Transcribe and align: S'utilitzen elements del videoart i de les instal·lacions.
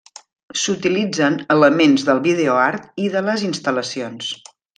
S'utilitzen 0.61 1.37
elements 1.55 2.07
del 2.07 2.21
videoart 2.29 2.89
i 3.05 3.13
de 3.17 3.23
les 3.29 3.45
instal·lacions. 3.51 4.33